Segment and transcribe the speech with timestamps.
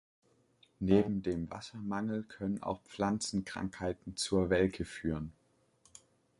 [0.79, 5.31] Neben dem Wassermangel können auch Pflanzenkrankheiten zur Welke führen.